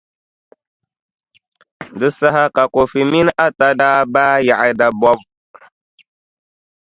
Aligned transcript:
Di 1.99 2.09
saha 2.19 2.45
ka 2.55 2.63
Kofi 2.73 3.01
mini 3.11 3.31
Atta 3.45 3.67
daa 3.79 3.99
baai 4.13 4.41
yaɣi 4.47 4.69
dabɔbʼ. 4.79 5.19